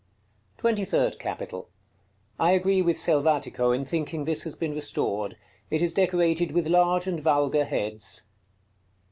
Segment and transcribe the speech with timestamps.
[0.57, 1.69] TWENTY THIRD CAPITAL.
[2.39, 5.37] I agree with Selvatico in thinking this has been restored.
[5.69, 8.23] It is decorated with large and vulgar heads.